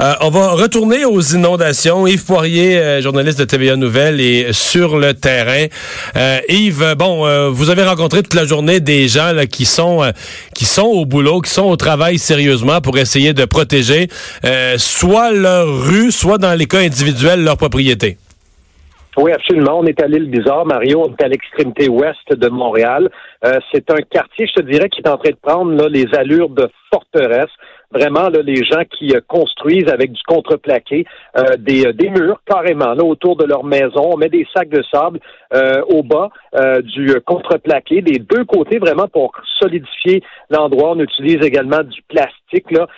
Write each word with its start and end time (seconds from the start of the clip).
Euh, 0.00 0.12
on 0.22 0.30
va 0.30 0.50
retourner 0.50 1.04
aux 1.04 1.20
inondations. 1.20 2.06
Yves 2.06 2.24
Poirier, 2.26 2.78
euh, 2.78 3.00
journaliste 3.00 3.38
de 3.38 3.44
TVA 3.44 3.76
Nouvelles, 3.76 4.20
est 4.20 4.52
sur 4.52 4.98
le 4.98 5.14
terrain. 5.14 5.66
Euh, 6.16 6.38
Yves, 6.48 6.94
bon, 6.98 7.24
vous 7.50 7.70
avez 7.70 7.84
rencontré 7.84 8.22
toute 8.22 8.34
la 8.34 8.44
journée 8.44 8.80
des 8.80 9.08
gens 9.08 9.32
qui 9.50 9.64
sont 9.64 10.02
qui 10.54 10.64
sont 10.64 10.86
au 10.86 11.06
boulot, 11.06 11.40
qui 11.40 11.50
sont 11.50 11.68
au 11.68 11.76
travail 11.76 12.18
sérieusement 12.18 12.80
pour 12.80 12.98
essayer 12.98 13.32
de 13.32 13.44
protéger 13.44 14.08
soit 14.76 15.30
leur 15.30 15.66
rue, 15.66 16.10
soit 16.10 16.38
dans 16.38 16.54
les 16.54 16.66
cas 16.66 16.80
individuels 16.80 17.42
leur 17.42 17.56
propriété. 17.56 18.18
Oui, 19.16 19.32
absolument. 19.32 19.78
On 19.78 19.86
est 19.86 20.00
à 20.02 20.06
l'île 20.06 20.28
Bizarre, 20.28 20.66
Mario. 20.66 21.04
On 21.06 21.12
est 21.12 21.22
à 21.22 21.28
l'extrémité 21.28 21.88
ouest 21.88 22.30
de 22.30 22.48
Montréal. 22.48 23.10
c'est 23.72 23.90
un 23.90 24.02
quartier, 24.10 24.46
je 24.46 24.60
te 24.60 24.66
dirais, 24.66 24.88
qui 24.88 25.00
est 25.00 25.08
en 25.08 25.16
train 25.16 25.30
de 25.30 25.38
prendre 25.40 25.72
là, 25.72 25.88
les 25.88 26.06
allures 26.14 26.50
de 26.50 26.68
forteresse 26.92 27.50
vraiment 27.94 28.28
là, 28.28 28.42
les 28.42 28.64
gens 28.64 28.82
qui 28.90 29.14
euh, 29.14 29.20
construisent 29.26 29.88
avec 29.88 30.12
du 30.12 30.22
contreplaqué 30.26 31.06
euh, 31.36 31.56
des, 31.58 31.86
euh, 31.86 31.92
des 31.92 32.10
murs 32.10 32.40
carrément 32.44 32.92
là, 32.94 33.04
autour 33.04 33.36
de 33.36 33.44
leur 33.44 33.64
maison. 33.64 34.10
On 34.12 34.16
met 34.16 34.28
des 34.28 34.46
sacs 34.54 34.68
de 34.68 34.82
sable 34.92 35.20
au 35.88 36.02
bas 36.02 36.30
du 36.82 37.14
contreplaqué 37.24 38.02
des 38.02 38.18
deux 38.18 38.44
côtés 38.44 38.78
vraiment 38.78 39.06
pour 39.06 39.32
solidifier 39.60 40.20
l'endroit. 40.50 40.90
On 40.96 40.98
utilise 40.98 41.40
également 41.42 41.84
du 41.84 42.02
plastique. 42.08 42.72
Là. 42.72 42.88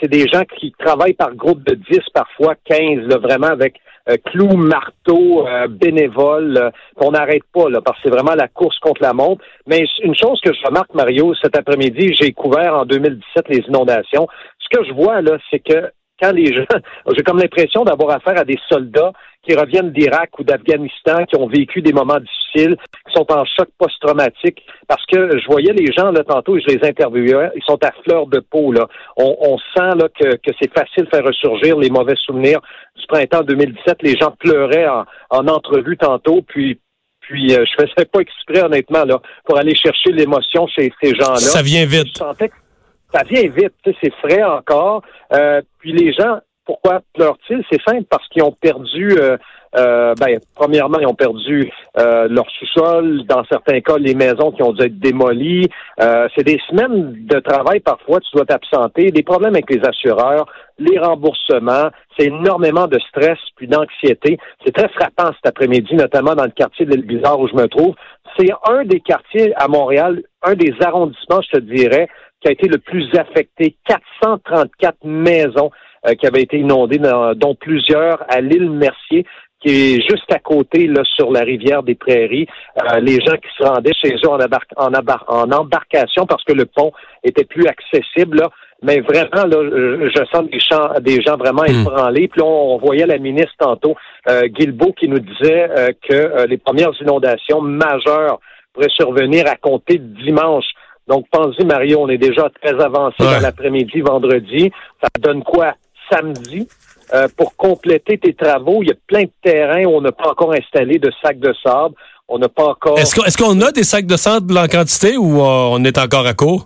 c'est 0.00 0.08
des 0.08 0.26
gens 0.26 0.42
qui 0.58 0.74
travaillent 0.76 1.14
par 1.14 1.32
groupe 1.36 1.62
de 1.62 1.74
10, 1.74 2.00
parfois 2.12 2.56
15, 2.64 3.06
là, 3.06 3.18
vraiment 3.18 3.46
avec 3.46 3.76
euh, 3.76 3.93
clous, 4.24 4.56
marteau, 4.56 5.46
euh, 5.46 5.66
bénévoles, 5.68 6.56
euh, 6.58 6.70
qu'on 6.96 7.12
n'arrête 7.12 7.44
pas, 7.52 7.68
là, 7.68 7.80
parce 7.80 7.96
que 7.98 8.04
c'est 8.04 8.14
vraiment 8.14 8.34
la 8.34 8.48
course 8.48 8.78
contre 8.78 9.02
la 9.02 9.12
montre. 9.12 9.44
Mais 9.66 9.84
une 10.02 10.14
chose 10.14 10.40
que 10.42 10.52
je 10.52 10.66
remarque, 10.66 10.94
Mario, 10.94 11.34
cet 11.42 11.56
après-midi, 11.56 12.14
j'ai 12.20 12.32
couvert 12.32 12.74
en 12.74 12.84
2017 12.84 13.48
les 13.48 13.64
inondations. 13.68 14.26
Ce 14.58 14.76
que 14.76 14.84
je 14.84 14.92
vois, 14.92 15.22
là, 15.22 15.38
c'est 15.50 15.60
que 15.60 15.90
quand 16.20 16.32
les 16.32 16.54
gens, 16.54 16.64
j'ai 17.16 17.22
comme 17.22 17.38
l'impression 17.38 17.84
d'avoir 17.84 18.16
affaire 18.16 18.38
à 18.38 18.44
des 18.44 18.58
soldats 18.68 19.12
qui 19.46 19.54
reviennent 19.54 19.92
d'Irak 19.92 20.38
ou 20.38 20.44
d'Afghanistan, 20.44 21.24
qui 21.26 21.36
ont 21.36 21.46
vécu 21.46 21.82
des 21.82 21.92
moments 21.92 22.18
difficiles, 22.18 22.76
qui 23.06 23.12
sont 23.12 23.30
en 23.30 23.44
choc 23.44 23.68
post-traumatique, 23.78 24.64
parce 24.88 25.04
que 25.06 25.38
je 25.38 25.46
voyais 25.46 25.72
les 25.72 25.92
gens 25.92 26.10
là 26.10 26.24
tantôt, 26.24 26.56
et 26.56 26.60
je 26.60 26.74
les 26.74 26.88
interviewais, 26.88 27.50
ils 27.54 27.62
sont 27.64 27.82
à 27.84 27.92
fleur 28.04 28.26
de 28.26 28.40
peau 28.40 28.72
là. 28.72 28.86
On, 29.16 29.56
sent 29.76 29.96
là 29.96 30.08
que, 30.08 30.36
que 30.36 30.50
c'est 30.60 30.72
facile 30.72 31.04
de 31.04 31.08
faire 31.08 31.24
ressurgir 31.24 31.76
les 31.76 31.90
mauvais 31.90 32.16
souvenirs 32.16 32.60
du 32.96 33.06
printemps 33.06 33.42
2017. 33.42 33.98
Les 34.02 34.16
gens 34.16 34.32
pleuraient 34.38 34.88
en, 34.88 35.04
en 35.30 35.48
entrevue 35.48 35.96
tantôt, 35.96 36.42
puis 36.42 36.78
puis 37.26 37.54
euh, 37.54 37.64
je 37.64 37.84
faisais 37.84 38.04
pas 38.04 38.20
exprès 38.20 38.62
honnêtement 38.62 39.04
là 39.04 39.18
pour 39.44 39.58
aller 39.58 39.74
chercher 39.74 40.12
l'émotion 40.12 40.66
chez 40.66 40.92
ces 41.02 41.14
gens-là. 41.14 41.36
Ça 41.36 41.62
vient 41.62 41.86
vite. 41.86 42.18
ça 42.18 43.22
vient 43.22 43.48
vite, 43.48 43.74
c'est 43.84 44.12
frais 44.16 44.42
encore. 44.42 45.02
Euh, 45.32 45.62
puis 45.78 45.92
les 45.92 46.12
gens 46.12 46.38
pourquoi 46.66 47.00
pleurent-ils? 47.14 47.62
C'est 47.70 47.80
simple, 47.82 48.04
parce 48.08 48.26
qu'ils 48.28 48.42
ont 48.42 48.52
perdu, 48.52 49.16
euh, 49.18 49.36
euh, 49.76 50.14
ben, 50.18 50.38
premièrement, 50.54 50.98
ils 51.00 51.06
ont 51.06 51.14
perdu 51.14 51.70
euh, 51.98 52.26
leur 52.28 52.46
sous-sol, 52.58 53.24
dans 53.26 53.44
certains 53.44 53.80
cas, 53.80 53.98
les 53.98 54.14
maisons 54.14 54.52
qui 54.52 54.62
ont 54.62 54.72
dû 54.72 54.84
être 54.84 54.98
démolies. 54.98 55.68
c'est 55.98 56.44
des 56.44 56.60
semaines 56.68 57.26
de 57.26 57.38
travail, 57.40 57.80
parfois, 57.80 58.20
tu 58.20 58.30
dois 58.34 58.46
t'absenter, 58.46 59.10
des 59.10 59.22
problèmes 59.22 59.54
avec 59.54 59.70
les 59.70 59.80
assureurs, 59.86 60.46
les 60.78 60.98
remboursements, 60.98 61.90
c'est 62.18 62.26
énormément 62.26 62.86
de 62.86 62.98
stress 63.08 63.38
puis 63.56 63.68
d'anxiété. 63.68 64.38
C'est 64.64 64.74
très 64.74 64.88
frappant 64.88 65.32
cet 65.34 65.46
après-midi, 65.46 65.94
notamment 65.94 66.34
dans 66.34 66.44
le 66.44 66.50
quartier 66.50 66.86
de 66.86 66.92
l'île 66.92 67.06
Bizarre 67.06 67.38
où 67.38 67.48
je 67.48 67.54
me 67.54 67.66
trouve. 67.66 67.94
C'est 68.38 68.50
un 68.68 68.84
des 68.84 69.00
quartiers 69.00 69.54
à 69.56 69.68
Montréal, 69.68 70.22
un 70.42 70.54
des 70.54 70.74
arrondissements, 70.80 71.40
je 71.42 71.58
te 71.58 71.60
dirais, 71.60 72.08
qui 72.40 72.48
a 72.48 72.52
été 72.52 72.68
le 72.68 72.78
plus 72.78 73.08
affecté. 73.16 73.76
434 73.86 74.96
maisons 75.04 75.70
euh, 76.06 76.14
qui 76.14 76.26
avaient 76.26 76.42
été 76.42 76.58
inondées, 76.58 77.00
dont 77.36 77.54
plusieurs 77.54 78.24
à 78.28 78.40
l'île 78.40 78.70
Mercier 78.70 79.24
qui 79.64 79.94
est 79.94 80.08
juste 80.08 80.30
à 80.30 80.38
côté, 80.38 80.86
là, 80.86 81.02
sur 81.04 81.32
la 81.32 81.40
rivière 81.40 81.82
des 81.82 81.94
Prairies. 81.94 82.46
Euh, 82.78 83.00
les 83.00 83.18
gens 83.24 83.36
qui 83.36 83.48
se 83.58 83.64
rendaient 83.64 83.94
chez 83.94 84.14
eux 84.14 84.28
en, 84.28 84.38
en, 84.86 85.52
embarcation 85.52 86.26
parce 86.26 86.44
que 86.44 86.52
le 86.52 86.66
pont 86.66 86.92
était 87.22 87.44
plus 87.44 87.66
accessible, 87.66 88.38
là. 88.38 88.50
Mais 88.82 89.00
vraiment, 89.00 89.46
là, 89.46 90.08
je 90.14 90.24
sens 90.30 90.44
des, 90.50 90.58
gens, 90.58 91.00
des 91.00 91.22
gens 91.22 91.38
vraiment 91.38 91.62
hmm. 91.62 91.80
ébranlés. 91.80 92.28
Puis 92.28 92.42
là, 92.42 92.46
on, 92.46 92.76
voyait 92.76 93.06
la 93.06 93.16
ministre 93.16 93.54
tantôt, 93.58 93.94
euh, 94.28 94.42
Guilbeault, 94.48 94.92
qui 94.92 95.08
nous 95.08 95.20
disait 95.20 95.70
euh, 95.70 95.88
que 96.06 96.46
les 96.46 96.58
premières 96.58 96.92
inondations 97.00 97.62
majeures 97.62 98.40
pourraient 98.74 98.90
survenir 98.90 99.46
à 99.46 99.56
compter 99.56 99.96
de 99.96 100.22
dimanche. 100.22 100.66
Donc, 101.08 101.24
pensez, 101.30 101.64
Mario, 101.64 102.00
on 102.00 102.08
est 102.08 102.18
déjà 102.18 102.50
très 102.62 102.78
avancé 102.82 103.16
dans 103.20 103.40
l'après-midi, 103.40 104.02
vendredi. 104.02 104.70
Ça 105.02 105.08
donne 105.18 105.42
quoi? 105.42 105.74
Samedi 106.10 106.68
euh, 107.12 107.28
pour 107.36 107.56
compléter 107.56 108.18
tes 108.18 108.34
travaux. 108.34 108.82
Il 108.82 108.88
y 108.88 108.92
a 108.92 108.96
plein 109.06 109.24
de 109.24 109.32
terrains 109.42 109.84
où 109.84 109.96
on 109.96 110.00
n'a 110.00 110.12
pas 110.12 110.30
encore 110.30 110.52
installé 110.52 110.98
de 110.98 111.10
sacs 111.22 111.38
de 111.38 111.54
sable. 111.62 111.94
On 112.28 112.38
n'a 112.38 112.48
pas 112.48 112.68
encore. 112.68 112.98
Est-ce 112.98 113.36
qu'on 113.36 113.60
a 113.60 113.70
des 113.70 113.84
sacs 113.84 114.06
de 114.06 114.16
sable 114.16 114.56
en 114.56 114.66
quantité 114.66 115.16
ou 115.16 115.40
euh, 115.40 115.68
on 115.70 115.84
est 115.84 115.98
encore 115.98 116.26
à 116.26 116.34
court? 116.34 116.64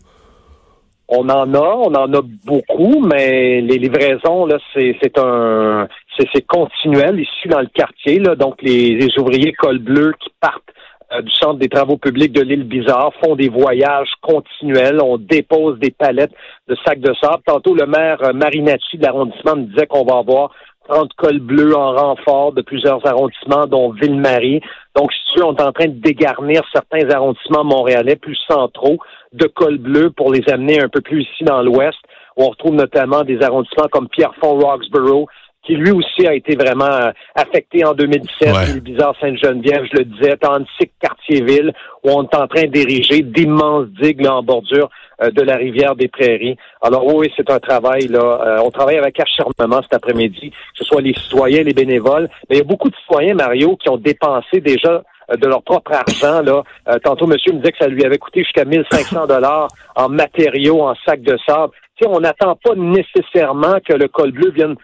On 1.10 1.28
en 1.30 1.54
a, 1.54 1.58
on 1.58 1.94
en 1.94 2.12
a 2.12 2.22
beaucoup, 2.44 3.00
mais 3.00 3.62
les 3.62 3.78
livraisons, 3.78 4.44
là, 4.44 4.58
c'est 4.74 5.18
un 5.18 5.88
c'est 6.32 6.46
continuel 6.46 7.20
ici 7.20 7.48
dans 7.48 7.60
le 7.60 7.68
quartier. 7.72 8.18
Là, 8.18 8.34
donc 8.34 8.60
les, 8.60 8.94
les 8.94 9.18
ouvriers 9.18 9.52
col 9.52 9.78
bleu 9.78 10.12
qui 10.20 10.30
partent 10.40 10.62
du 11.22 11.30
Centre 11.30 11.58
des 11.58 11.68
travaux 11.68 11.96
publics 11.96 12.32
de 12.32 12.42
l'île 12.42 12.64
Bizarre 12.64 13.12
font 13.22 13.34
des 13.34 13.48
voyages 13.48 14.12
continuels. 14.20 15.00
On 15.02 15.16
dépose 15.16 15.78
des 15.78 15.90
palettes 15.90 16.34
de 16.68 16.76
sacs 16.84 17.00
de 17.00 17.14
sable. 17.20 17.42
Tantôt, 17.46 17.74
le 17.74 17.86
maire 17.86 18.22
euh, 18.22 18.32
Marinacci 18.32 18.98
de 18.98 19.02
l'arrondissement 19.02 19.56
me 19.56 19.64
disait 19.64 19.86
qu'on 19.86 20.04
va 20.04 20.18
avoir 20.18 20.50
30 20.88 21.12
cols 21.14 21.40
bleus 21.40 21.74
en 21.74 21.92
renfort 21.92 22.52
de 22.52 22.62
plusieurs 22.62 23.06
arrondissements, 23.06 23.66
dont 23.66 23.90
Ville-Marie. 23.92 24.60
Donc, 24.96 25.12
si 25.12 25.42
on 25.42 25.54
est 25.54 25.62
en 25.62 25.72
train 25.72 25.88
de 25.88 26.00
dégarnir 26.00 26.62
certains 26.72 27.08
arrondissements 27.10 27.64
montréalais 27.64 28.16
plus 28.16 28.38
centraux 28.46 28.98
de 29.32 29.46
cols 29.46 29.78
bleus 29.78 30.10
pour 30.10 30.32
les 30.32 30.42
amener 30.50 30.80
un 30.82 30.88
peu 30.88 31.00
plus 31.00 31.22
ici 31.22 31.44
dans 31.44 31.62
l'ouest. 31.62 31.98
On 32.36 32.48
retrouve 32.48 32.74
notamment 32.74 33.24
des 33.24 33.42
arrondissements 33.42 33.88
comme 33.90 34.08
Pierrefonds-Roxborough, 34.08 35.26
qui 35.68 35.74
lui 35.74 35.90
aussi 35.90 36.26
a 36.26 36.34
été 36.34 36.56
vraiment 36.56 36.86
euh, 36.86 37.10
affecté 37.34 37.84
en 37.84 37.92
2017. 37.92 38.48
Ouais. 38.48 38.74
Le 38.74 38.80
bizarre 38.80 39.14
Sainte-Geneviève, 39.20 39.84
je 39.92 39.98
le 39.98 40.04
disais, 40.06 40.36
Tantic, 40.38 40.92
Quartier-Ville, 40.98 41.74
où 42.02 42.10
on 42.10 42.22
est 42.22 42.34
en 42.34 42.48
train 42.48 42.66
d'ériger 42.68 43.20
d'immenses 43.20 43.88
digues 44.00 44.26
en 44.26 44.42
bordure 44.42 44.88
euh, 45.22 45.30
de 45.30 45.42
la 45.42 45.56
rivière 45.56 45.94
des 45.94 46.08
Prairies. 46.08 46.56
Alors 46.80 47.04
oui, 47.14 47.30
c'est 47.36 47.50
un 47.50 47.58
travail 47.58 48.08
là. 48.08 48.18
Euh, 48.18 48.62
on 48.64 48.70
travaille 48.70 48.96
avec 48.96 49.20
acharnement 49.20 49.82
cet 49.82 49.92
après-midi, 49.92 50.50
que 50.50 50.56
ce 50.76 50.84
soit 50.84 51.02
les 51.02 51.12
citoyens, 51.12 51.62
les 51.62 51.74
bénévoles. 51.74 52.30
Mais 52.48 52.56
il 52.56 52.58
y 52.58 52.62
a 52.62 52.64
beaucoup 52.64 52.88
de 52.88 52.96
citoyens, 52.96 53.34
Mario, 53.34 53.76
qui 53.76 53.90
ont 53.90 53.98
dépensé 53.98 54.62
déjà 54.62 55.02
de 55.30 55.46
leur 55.46 55.62
propre 55.62 55.92
argent. 55.92 56.40
Là. 56.40 56.62
tantôt, 57.00 57.26
monsieur 57.26 57.52
me 57.52 57.58
disait 57.58 57.72
que 57.72 57.78
ça 57.78 57.88
lui 57.88 58.02
avait 58.02 58.16
coûté 58.16 58.40
jusqu'à 58.42 58.64
1500 58.64 59.26
dollars 59.26 59.68
en 59.94 60.08
matériaux, 60.08 60.80
en 60.80 60.94
sacs 61.04 61.20
de 61.20 61.36
sable. 61.46 61.74
On 62.06 62.20
n'attend 62.20 62.56
pas 62.56 62.74
nécessairement 62.74 63.76
que 63.86 63.92
le 63.92 64.08
col 64.08 64.30
bleu 64.32 64.50
vienne 64.50 64.76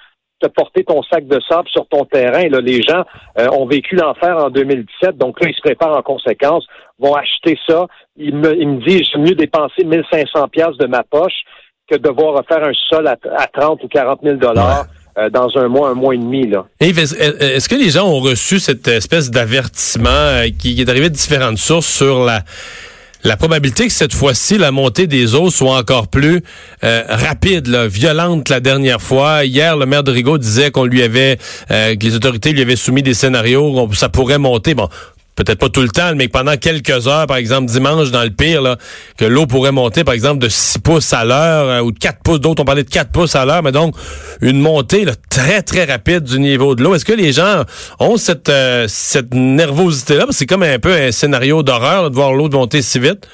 te 0.45 0.53
porter 0.53 0.85
ton 0.85 1.03
sac 1.03 1.27
de 1.27 1.41
sable 1.49 1.69
sur 1.69 1.87
ton 1.87 2.05
terrain. 2.05 2.49
Là, 2.49 2.61
les 2.61 2.83
gens 2.83 3.05
euh, 3.39 3.49
ont 3.53 3.67
vécu 3.67 3.97
l'enfer 3.97 4.37
en 4.37 4.51
2017, 4.51 5.17
donc 5.17 5.41
là, 5.41 5.49
ils 5.49 5.55
se 5.55 5.61
préparent 5.61 5.97
en 5.97 6.03
conséquence, 6.03 6.67
vont 6.99 7.15
acheter 7.15 7.59
ça. 7.69 7.87
Ils 8.17 8.37
me, 8.37 8.55
ils 8.57 8.69
me 8.69 8.87
disent, 8.87 9.07
c'est 9.13 9.19
mieux 9.19 9.35
dépenser 9.35 9.85
1500 9.85 10.49
pièces 10.49 10.77
de 10.79 10.87
ma 10.87 11.03
poche 11.03 11.45
que 11.91 11.97
de 11.97 12.03
devoir 12.03 12.35
refaire 12.35 12.67
un 12.67 12.73
sol 12.89 13.07
à, 13.07 13.17
30 13.47 13.83
ou 13.83 13.89
40 13.89 14.21
000 14.23 14.37
dollars. 14.37 14.87
Euh, 15.17 15.31
dans 15.31 15.47
un 15.55 15.69
mois, 15.69 15.91
un 15.91 15.95
mois 15.95 16.13
et 16.17 16.19
demi. 16.19 16.49
Là. 16.49 16.67
est-ce 16.81 17.69
que 17.69 17.77
les 17.77 17.91
gens 17.91 18.05
ont 18.05 18.19
reçu 18.19 18.59
cette 18.59 18.89
espèce 18.89 19.31
d'avertissement 19.31 20.09
euh, 20.09 20.47
qui 20.59 20.81
est 20.81 20.89
arrivé 20.89 21.09
de 21.09 21.15
différentes 21.15 21.59
sources 21.59 21.87
sur 21.87 22.25
la 22.25 22.43
la 23.25 23.39
probabilité 23.39 23.87
que 23.87 23.93
cette 23.93 24.13
fois-ci, 24.13 24.59
la 24.59 24.71
montée 24.71 25.07
des 25.07 25.35
eaux 25.35 25.51
soit 25.51 25.77
encore 25.79 26.09
plus 26.09 26.43
euh, 26.85 27.03
rapide, 27.09 27.67
là, 27.69 27.89
violente 27.89 28.51
la 28.51 28.61
dernière 28.61 29.01
fois. 29.01 29.47
Hier, 29.47 29.77
le 29.79 29.87
maire 29.87 30.05
de 30.05 30.13
Rigaud 30.13 30.37
disait 30.37 30.71
qu'on 30.71 30.85
lui 30.85 31.03
avait, 31.03 31.39
euh, 31.71 31.97
que 31.97 32.05
les 32.05 32.15
autorités 32.15 32.53
lui 32.53 32.61
avaient 32.61 32.77
soumis 32.77 33.03
des 33.03 33.15
scénarios, 33.15 33.87
où 33.89 33.95
ça 33.95 34.11
pourrait 34.11 34.39
monter. 34.39 34.75
Bon, 34.75 34.91
peut-être 35.37 35.59
pas 35.59 35.69
tout 35.69 35.83
le 35.83 35.89
temps, 35.89 36.15
mais 36.15 36.29
pendant 36.29 36.57
quelques 36.57 37.09
heures, 37.09 37.27
par 37.27 37.37
exemple 37.37 37.67
dimanche, 37.67 38.11
dans 38.11 38.23
le 38.23 38.31
pire, 38.31 38.63
là, 38.63 38.77
que 39.19 39.25
l'eau 39.25 39.47
pourrait 39.47 39.73
monter, 39.73 40.05
par 40.05 40.15
exemple, 40.15 40.39
de 40.39 40.49
6 40.49 40.79
pouces 40.79 41.13
à 41.13 41.25
l'heure 41.25 41.69
euh, 41.69 41.81
ou 41.81 41.93
de 41.93 41.99
4 41.99 42.23
pouces. 42.23 42.41
D'autres 42.41 42.63
ont 42.63 42.65
parlé 42.65 42.85
de 42.85 42.91
4 42.91 43.11
pouces 43.11 43.35
à 43.35 43.45
l'heure, 43.45 43.63
mais 43.63 43.73
donc 43.73 43.95
une 44.41 44.61
montée 44.61 45.05
là, 45.05 45.13
très, 45.31 45.63
très 45.63 45.85
rapide 45.85 46.23
du 46.25 46.39
niveau 46.39 46.75
de 46.75 46.83
l'eau. 46.83 46.95
Est-ce 46.95 47.05
que 47.05 47.13
les 47.13 47.33
gens 47.33 47.63
ont 47.99 48.17
cette, 48.17 48.49
euh, 48.49 48.87
cette 48.89 49.35
nervosité-là? 49.35 50.27
C'est 50.31 50.47
comme 50.47 50.63
un 50.63 50.79
peu 50.79 50.93
un 50.93 51.11
scénario 51.13 51.63
d'horreur 51.63 52.11
de 52.11 52.15
voir 52.15 52.33
l'eau 52.33 52.49
monter 52.55 52.83
si 52.83 52.99
vite. 52.99 53.29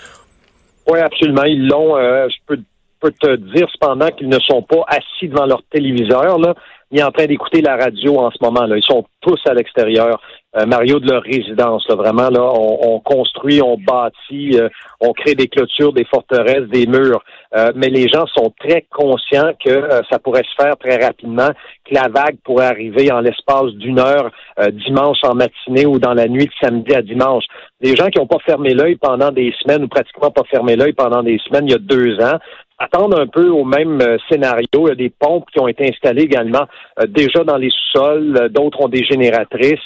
Oui, 0.89 0.99
absolument. 0.99 1.45
Ils 1.45 1.69
l'ont. 1.69 1.97
Euh, 1.97 2.27
je 2.29 2.37
peux, 2.47 2.61
peux, 3.01 3.13
te 3.13 3.37
dire 3.37 3.69
cependant 3.73 4.09
qu'ils 4.11 4.29
ne 4.29 4.39
sont 4.41 4.63
pas 4.63 4.83
assis 4.89 5.29
devant 5.29 5.47
leur 5.47 5.63
téléviseur. 5.71 6.39
Là 6.39 6.55
ni 6.91 7.03
en 7.03 7.11
train 7.11 7.27
d'écouter 7.27 7.61
la 7.63 7.77
radio 7.77 8.19
en 8.19 8.31
ce 8.31 8.39
moment. 8.43 8.67
Là. 8.67 8.77
Ils 8.77 8.83
sont 8.83 9.05
tous 9.21 9.41
à 9.47 9.55
l'extérieur. 9.55 10.21
Euh, 10.57 10.67
Mario, 10.67 10.99
de 10.99 11.09
leur 11.09 11.23
résidence. 11.23 11.87
Vraiment, 11.89 12.29
là, 12.29 12.43
on, 12.43 12.99
construit, 12.99 13.63
on 13.63 13.77
bâtit, 13.77 14.59
euh, 14.59 14.69
on 15.01 15.13
crée 15.13 15.37
des 15.37 15.47
clôtures, 15.47 15.93
des 15.93 16.05
forteresses, 16.05 16.69
des 16.69 16.87
murs. 16.87 17.23
Euh, 17.57 17.71
mais 17.77 17.87
les 17.87 18.09
gens 18.09 18.27
sont 18.27 18.53
très 18.59 18.85
conscients 18.91 19.53
que 19.65 19.89
ça 20.11 20.19
pourrait 20.19 20.43
se 20.43 20.63
faire 20.63 20.77
très 20.77 20.97
rapidement, 20.97 21.51
que 21.85 21.95
la 21.95 22.09
vague 22.09 22.37
pourrait 22.43 22.67
arriver 22.67 23.13
en 23.13 23.21
l'espace 23.21 23.73
d'une 23.75 24.01
heure 24.01 24.31
dimanche 24.73 25.19
en 25.23 25.35
matinée 25.35 25.87
ou 25.87 25.99
dans 25.99 26.15
la 26.15 26.27
nuit 26.27 26.47
de 26.47 26.53
samedi 26.61 26.95
à 26.95 27.03
dimanche. 27.03 27.45
Les 27.81 27.95
gens 27.95 28.09
qui 28.09 28.19
n'ont 28.19 28.27
pas 28.27 28.39
fermé 28.45 28.75
l'œil 28.75 28.97
pendant 28.97 29.31
des 29.31 29.53
semaines 29.63 29.85
ou 29.85 29.89
pratiquement 29.89 30.31
pas 30.31 30.43
fermé 30.51 30.77
l'œil 30.77 30.93
pendant 30.93 31.23
des 31.23 31.39
semaines 31.39 31.67
il 31.67 31.73
y 31.73 31.75
a 31.75 31.79
deux 31.79 32.21
ans 32.21 32.39
attendent 32.81 33.15
un 33.15 33.29
peu 33.29 33.49
au 33.49 33.65
même 33.65 34.03
scénario. 34.29 34.67
Il 34.75 34.89
y 34.89 34.91
a 34.91 34.95
des 34.97 35.11
pompes 35.11 35.49
qui 35.53 35.61
ont 35.61 35.69
été 35.69 35.89
installées 35.89 36.23
également 36.23 36.67
déjà 37.09 37.45
dans 37.45 37.57
les 37.57 37.71
sous-sols, 37.71 38.49
d'autres 38.51 38.81
ont 38.81 38.89
des 38.89 39.05
génératrices. 39.05 39.79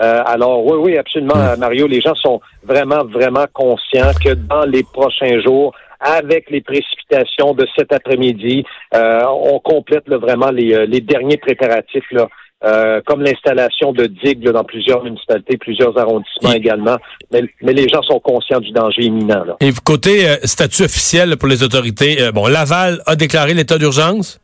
Euh, 0.00 0.22
alors 0.24 0.64
oui, 0.64 0.78
oui, 0.78 0.98
absolument, 0.98 1.34
hmm. 1.34 1.60
Mario. 1.60 1.86
Les 1.86 2.00
gens 2.00 2.14
sont 2.14 2.40
vraiment, 2.62 3.04
vraiment 3.04 3.46
conscients 3.52 4.12
que 4.24 4.34
dans 4.34 4.64
les 4.64 4.82
prochains 4.82 5.40
jours, 5.40 5.74
avec 6.00 6.50
les 6.50 6.60
précipitations 6.60 7.54
de 7.54 7.66
cet 7.76 7.92
après-midi, 7.92 8.64
euh, 8.94 9.22
on 9.28 9.60
complète 9.60 10.08
vraiment 10.08 10.50
les, 10.50 10.74
euh, 10.74 10.86
les, 10.86 11.00
derniers 11.00 11.36
préparatifs 11.36 12.10
là. 12.10 12.28
Comme 13.06 13.22
l'installation 13.22 13.92
de 13.92 14.06
digues 14.06 14.48
dans 14.50 14.64
plusieurs 14.64 15.02
municipalités, 15.02 15.56
plusieurs 15.56 15.96
arrondissements 15.98 16.52
également. 16.52 16.96
Mais, 17.32 17.42
les 17.62 17.88
gens 17.88 18.02
sont 18.02 18.20
conscients 18.20 18.60
du 18.60 18.70
danger 18.70 19.02
imminent. 19.02 19.44
Là. 19.44 19.56
Et 19.60 19.70
côté 19.84 20.26
statut 20.44 20.84
officiel 20.84 21.36
pour 21.36 21.48
les 21.48 21.62
autorités, 21.62 22.30
bon, 22.32 22.46
Laval 22.46 23.00
a 23.06 23.16
déclaré 23.16 23.54
l'état 23.54 23.78
d'urgence. 23.78 24.40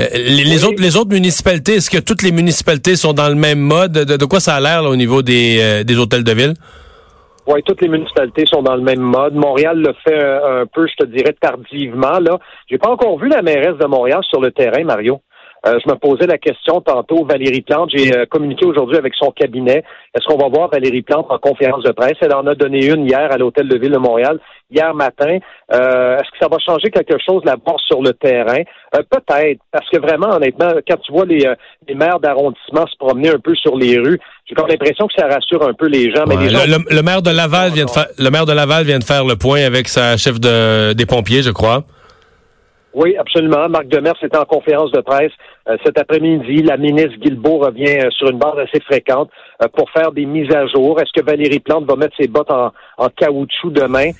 Euh, 0.00 0.06
les, 0.12 0.64
autres, 0.64 0.82
les 0.82 0.96
autres 0.96 1.12
municipalités, 1.12 1.74
est-ce 1.74 1.88
que 1.88 1.98
toutes 1.98 2.22
les 2.22 2.32
municipalités 2.32 2.96
sont 2.96 3.12
dans 3.12 3.28
le 3.28 3.36
même 3.36 3.60
mode? 3.60 3.92
De, 3.92 4.24
quoi 4.24 4.40
ça 4.40 4.56
a 4.56 4.60
l'air 4.60 4.84
au 4.84 4.96
niveau 4.96 5.22
des, 5.22 5.58
euh, 5.60 5.84
des 5.84 5.96
hôtels 5.96 6.24
de 6.24 6.32
ville? 6.32 6.54
Oui, 7.46 7.62
toutes 7.64 7.80
les 7.82 7.88
municipalités 7.88 8.44
sont 8.46 8.62
dans 8.62 8.74
le 8.74 8.82
même 8.82 9.00
mode. 9.00 9.34
Montréal 9.34 9.78
le 9.78 9.92
fait 10.02 10.18
un, 10.18 10.64
peu, 10.66 10.86
je 10.86 11.04
te 11.04 11.10
dirais, 11.10 11.34
tardivement. 11.38 12.18
Là, 12.18 12.38
j'ai 12.68 12.78
pas 12.78 12.88
encore 12.88 13.18
vu 13.18 13.28
la 13.28 13.42
mairesse 13.42 13.76
de 13.78 13.86
Montréal 13.86 14.20
sur 14.28 14.40
le 14.40 14.50
terrain, 14.50 14.82
Mario. 14.82 15.20
Euh, 15.66 15.78
je 15.84 15.90
me 15.90 15.96
posais 15.96 16.26
la 16.26 16.38
question 16.38 16.80
tantôt, 16.80 17.24
Valérie 17.24 17.62
Plante, 17.62 17.90
j'ai 17.94 18.12
communiqué 18.26 18.66
aujourd'hui 18.66 18.98
avec 18.98 19.14
son 19.14 19.30
cabinet. 19.30 19.82
Est-ce 20.14 20.26
qu'on 20.26 20.36
va 20.36 20.48
voir 20.48 20.68
Valérie 20.70 21.02
Plante 21.02 21.26
en 21.30 21.38
conférence 21.38 21.82
de 21.84 21.92
presse? 21.92 22.16
Elle 22.20 22.34
en 22.34 22.46
a 22.46 22.54
donné 22.54 22.86
une 22.86 23.06
hier 23.06 23.32
à 23.32 23.36
l'Hôtel 23.38 23.68
de 23.68 23.78
Ville 23.78 23.92
de 23.92 23.98
Montréal 23.98 24.38
hier 24.70 24.94
matin. 24.94 25.38
Euh, 25.72 26.18
est-ce 26.18 26.30
que 26.30 26.38
ça 26.40 26.48
va 26.50 26.58
changer 26.58 26.90
quelque 26.90 27.16
chose 27.24 27.42
là-bas 27.44 27.76
sur 27.86 28.02
le 28.02 28.12
terrain? 28.12 28.62
Euh, 28.94 29.02
peut-être, 29.10 29.60
parce 29.70 29.88
que 29.90 29.98
vraiment, 29.98 30.36
honnêtement, 30.36 30.68
quand 30.86 30.96
tu 31.00 31.12
vois 31.12 31.24
les, 31.24 31.46
euh, 31.46 31.54
les 31.88 31.94
maires 31.94 32.20
d'arrondissement 32.20 32.86
se 32.86 32.96
promener 32.98 33.30
un 33.30 33.38
peu 33.38 33.54
sur 33.54 33.76
les 33.76 33.98
rues, 33.98 34.18
j'ai 34.46 34.54
comme 34.54 34.68
l'impression 34.68 35.06
que 35.06 35.14
ça 35.16 35.26
rassure 35.26 35.66
un 35.66 35.74
peu 35.74 35.86
les 35.86 36.14
gens. 36.14 36.24
Mais 36.26 36.36
le, 36.36 37.02
maire 37.02 37.22
de 37.22 37.30
Laval 37.30 37.72
vient 37.72 37.86
de 37.86 37.90
faire 37.90 38.06
le 38.18 38.30
maire 38.30 38.46
de 38.46 38.52
Laval 38.52 38.84
vient 38.84 38.98
de 38.98 39.04
faire 39.04 39.24
le 39.24 39.36
point 39.36 39.64
avec 39.64 39.88
sa 39.88 40.16
chef 40.16 40.38
de, 40.38 40.92
des 40.92 41.06
pompiers, 41.06 41.42
je 41.42 41.50
crois. 41.50 41.84
Oui, 42.94 43.16
absolument. 43.16 43.68
Marc 43.68 43.88
Demers 43.88 44.14
était 44.22 44.36
en 44.36 44.44
conférence 44.44 44.92
de 44.92 45.00
presse 45.00 45.32
euh, 45.68 45.76
cet 45.84 45.98
après-midi. 45.98 46.62
La 46.62 46.76
ministre 46.76 47.18
Guilbeault 47.18 47.58
revient 47.58 47.98
euh, 47.98 48.10
sur 48.10 48.30
une 48.30 48.38
base 48.38 48.56
assez 48.58 48.80
fréquente 48.84 49.30
euh, 49.62 49.66
pour 49.68 49.90
faire 49.90 50.12
des 50.12 50.26
mises 50.26 50.54
à 50.54 50.66
jour. 50.68 51.00
Est-ce 51.00 51.10
que 51.12 51.24
Valérie 51.24 51.58
Plante 51.58 51.86
va 51.86 51.96
mettre 51.96 52.16
ses 52.16 52.28
bottes 52.28 52.52
en, 52.52 52.72
en 52.98 53.08
caoutchouc 53.08 53.70
demain, 53.70 54.10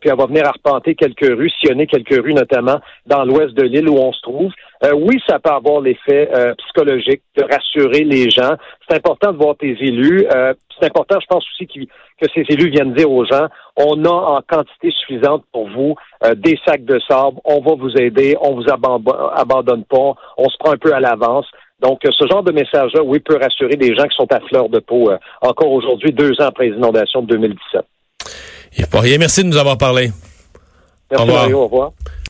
puis 0.00 0.10
elle 0.10 0.16
va 0.16 0.26
venir 0.26 0.46
arpenter 0.46 0.94
quelques 0.94 1.26
rues, 1.26 1.50
sillonner 1.60 1.86
quelques 1.86 2.22
rues, 2.22 2.34
notamment 2.34 2.78
dans 3.06 3.24
l'ouest 3.24 3.54
de 3.54 3.62
l'île 3.62 3.88
où 3.88 3.96
on 3.96 4.12
se 4.12 4.20
trouve? 4.22 4.52
oui, 4.94 5.20
ça 5.28 5.38
peut 5.38 5.50
avoir 5.50 5.80
l'effet 5.82 6.30
psychologique 6.56 7.22
de 7.36 7.42
rassurer 7.42 8.04
les 8.04 8.30
gens. 8.30 8.54
C'est 8.88 8.96
important 8.96 9.32
de 9.32 9.36
voir 9.36 9.56
tes 9.56 9.76
élus. 9.80 10.26
C'est 10.80 10.86
important, 10.86 11.18
je 11.20 11.26
pense 11.26 11.44
aussi, 11.52 11.66
que 11.66 12.26
ces 12.34 12.44
élus 12.48 12.70
viennent 12.70 12.94
dire 12.94 13.10
aux 13.10 13.24
gens, 13.24 13.46
on 13.76 14.04
a 14.04 14.10
en 14.10 14.40
quantité 14.48 14.90
suffisante 14.90 15.44
pour 15.52 15.68
vous 15.68 15.94
des 16.36 16.58
sacs 16.66 16.84
de 16.84 17.00
sable, 17.08 17.38
on 17.44 17.60
va 17.60 17.74
vous 17.74 17.92
aider, 17.96 18.36
on 18.40 18.54
vous 18.54 18.64
abandonne 18.70 19.84
pas, 19.84 20.14
on 20.36 20.48
se 20.48 20.56
prend 20.58 20.72
un 20.72 20.76
peu 20.76 20.92
à 20.92 21.00
l'avance. 21.00 21.46
Donc, 21.80 22.00
ce 22.04 22.26
genre 22.26 22.42
de 22.42 22.52
message-là, 22.52 23.02
oui, 23.02 23.20
peut 23.20 23.38
rassurer 23.40 23.76
des 23.76 23.94
gens 23.94 24.04
qui 24.04 24.16
sont 24.16 24.30
à 24.32 24.40
fleur 24.40 24.68
de 24.68 24.80
peau 24.80 25.10
euh, 25.10 25.18
encore 25.40 25.70
aujourd'hui, 25.70 26.12
deux 26.12 26.32
ans 26.40 26.46
après 26.46 26.68
les 26.68 26.76
inondations 26.76 27.22
de 27.22 27.28
2017. 27.28 27.82
Il 28.76 28.84
faut 28.86 29.00
rien. 29.00 29.18
Merci 29.18 29.42
de 29.42 29.48
nous 29.48 29.56
avoir 29.56 29.78
parlé. 29.78 30.10
Merci, 31.10 31.22
au 31.22 31.26
revoir. 31.26 31.42
Mario, 31.42 31.58
au 31.58 31.64
revoir. 31.64 31.92